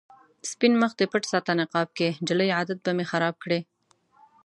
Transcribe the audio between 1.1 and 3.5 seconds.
پټ ساته نقاب کې، جلۍ عادت به مې خراب